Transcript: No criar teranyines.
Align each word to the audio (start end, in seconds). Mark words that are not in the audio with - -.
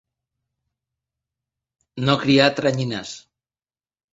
No 2.09 2.17
criar 2.25 2.49
teranyines. 2.61 3.13